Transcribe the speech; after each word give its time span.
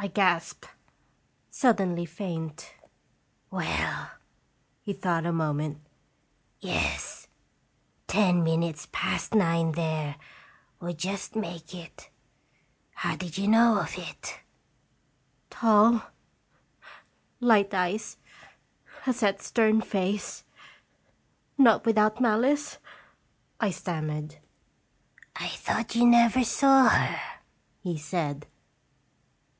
I 0.00 0.06
gasped, 0.06 0.70
suddenly 1.50 2.04
faint. 2.06 2.72
"Well," 3.50 4.10
he 4.80 4.92
thought 4.92 5.26
a 5.26 5.32
moment," 5.32 5.80
yes 6.60 7.26
ten 8.06 8.44
minutes 8.44 8.86
past 8.92 9.34
nine 9.34 9.72
there 9.72 10.14
would 10.78 10.98
just 10.98 11.34
make 11.34 11.74
it 11.74 12.10
how 12.92 13.16
did 13.16 13.36
you 13.38 13.48
know 13.48 13.80
of 13.80 13.98
it?"" 13.98 14.38
Tall, 15.50 16.02
light 17.40 17.74
eyes, 17.74 18.18
a 19.04 19.12
set, 19.12 19.42
stern 19.42 19.80
face 19.80 20.44
not 21.58 21.84
without 21.84 22.20
malice?" 22.20 22.78
I 23.58 23.70
stammered. 23.72 24.36
320 25.36 25.42
"Qlr* 25.42 25.42
llje 25.42 25.42
fttectfr" 25.42 25.46
I 25.46 25.56
thought 25.56 25.94
you 25.96 26.06
never 26.06 26.44
saw 26.44 26.88
her?" 26.88 27.20
he 27.80 27.98
said. 27.98 28.46